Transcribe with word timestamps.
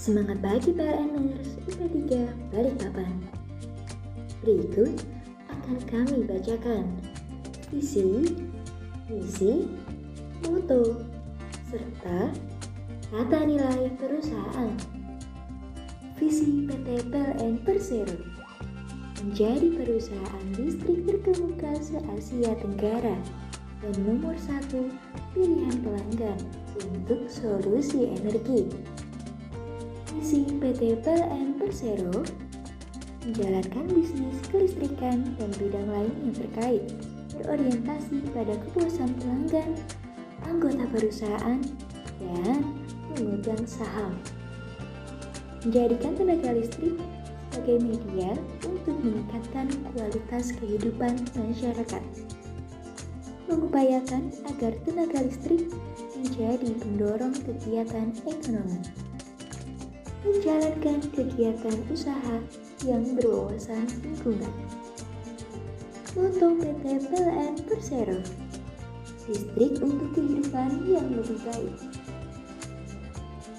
Semangat 0.00 0.40
bagi 0.40 0.72
PLNers 0.72 1.60
IP3 1.68 2.24
Balikpapan. 2.48 3.20
Berikut 4.40 4.96
akan 5.52 5.76
kami 5.92 6.24
bacakan 6.24 6.88
visi, 7.68 8.32
misi, 9.12 9.68
moto, 10.48 11.04
serta 11.68 12.32
kata 13.12 13.44
nilai 13.44 13.92
perusahaan. 14.00 14.72
Visi 16.16 16.64
PT 16.64 17.12
PLN 17.12 17.60
Persero 17.60 18.16
menjadi 19.20 19.68
perusahaan 19.84 20.46
listrik 20.56 21.04
terkemuka 21.04 21.76
se-Asia 21.76 22.56
Tenggara 22.56 23.20
dan 23.84 23.94
nomor 24.08 24.32
satu 24.40 24.88
pilihan 25.36 25.76
pelanggan 25.84 26.40
untuk 26.88 27.28
solusi 27.28 28.08
energi. 28.16 28.64
Misi 30.10 30.42
PT 30.42 31.06
PLN 31.06 31.54
Persero 31.54 32.26
menjalankan 33.22 33.86
bisnis 33.94 34.36
kelistrikan 34.50 35.22
dan 35.38 35.50
bidang 35.54 35.86
lain 35.86 36.14
yang 36.26 36.34
terkait 36.34 36.82
berorientasi 37.38 38.18
pada 38.34 38.58
kepuasan 38.58 39.14
pelanggan, 39.22 39.70
anggota 40.44 40.84
perusahaan, 40.90 41.60
dan 42.18 42.60
pemegang 43.14 43.64
saham. 43.64 44.18
Menjadikan 45.62 46.18
tenaga 46.18 46.58
listrik 46.58 46.98
sebagai 47.50 47.78
media 47.78 48.34
untuk 48.66 48.96
meningkatkan 49.04 49.70
kualitas 49.94 50.50
kehidupan 50.58 51.22
masyarakat 51.38 52.02
mengupayakan 53.50 54.30
agar 54.46 54.72
tenaga 54.86 55.26
listrik 55.26 55.66
menjadi 56.14 56.70
pendorong 56.78 57.34
kegiatan 57.34 58.14
ekonomi, 58.22 58.78
menjalankan 60.24 61.00
kegiatan 61.12 61.78
usaha 61.88 62.36
yang 62.84 63.04
berwawasan 63.16 63.88
lingkungan. 64.04 64.54
Moto 66.18 66.46
PT 66.58 66.84
PLN 67.08 67.54
Persero. 67.64 68.18
Listrik 69.30 69.78
untuk 69.78 70.10
kehidupan 70.16 70.90
yang 70.90 71.06
lebih 71.14 71.38
baik. 71.46 71.76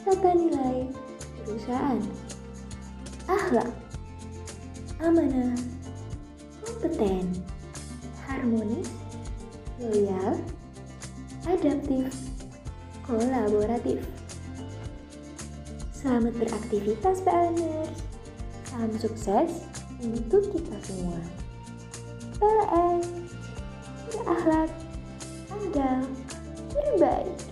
Tata 0.03 0.31
nilai 0.35 0.91
perusahaan. 1.45 2.01
Akhlak. 3.29 3.71
Amanah. 4.99 5.55
Kompeten. 6.61 7.31
Harmonis. 8.27 8.89
Loyal, 9.81 10.37
adaptif, 11.49 12.13
kolaboratif. 13.01 14.05
Selamat 16.01 16.33
beraktivitas 16.33 17.21
PLNers. 17.21 17.93
Salam 18.65 18.89
sukses 18.97 19.69
untuk 20.01 20.49
kita 20.49 20.73
semua. 20.81 21.21
PLN 22.41 23.05
berakhlak, 24.09 24.73
andal, 25.53 26.01
terbaik. 26.73 27.50